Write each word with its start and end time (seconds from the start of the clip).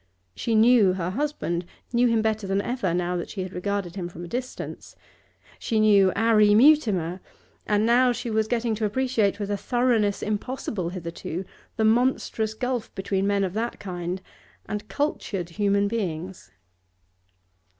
She 0.33 0.55
knew 0.55 0.93
her 0.93 1.11
husband, 1.11 1.63
knew 1.93 2.07
him 2.07 2.23
better 2.23 2.47
than 2.47 2.59
ever 2.59 2.91
now 2.91 3.15
that 3.17 3.29
she 3.29 3.45
regarded 3.45 3.95
him 3.95 4.09
from 4.09 4.25
a 4.25 4.27
distance; 4.27 4.95
she 5.59 5.79
knew 5.79 6.11
'Arry 6.15 6.55
Mutimer; 6.55 7.21
and 7.67 7.85
now 7.85 8.11
she 8.11 8.31
was 8.31 8.47
getting 8.47 8.73
to 8.73 8.85
appreciate 8.85 9.39
with 9.39 9.51
a 9.51 9.57
thoroughness 9.57 10.23
impossible 10.23 10.89
hitherto, 10.89 11.45
the 11.77 11.85
monstrous 11.85 12.55
gulf 12.55 12.89
between 12.95 13.27
men 13.27 13.43
of 13.43 13.53
that 13.53 13.79
kind 13.79 14.23
and 14.65 14.87
cultured 14.87 15.49
human 15.49 15.87
beings. 15.87 16.49